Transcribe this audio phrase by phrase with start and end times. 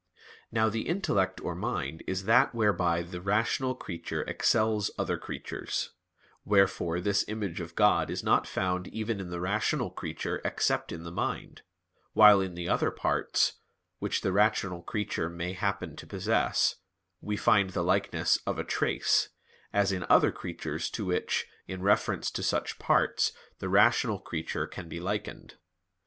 [0.51, 5.91] Now the intellect or mind is that whereby the rational creature excels other creatures;
[6.43, 11.03] wherefore this image of God is not found even in the rational creature except in
[11.03, 11.61] the mind;
[12.13, 13.59] while in the other parts,
[13.99, 16.77] which the rational creature may happen to possess,
[17.21, 19.29] we find the likeness of a "trace,"
[19.71, 24.89] as in other creatures to which, in reference to such parts, the rational creature can
[24.89, 25.57] be likened.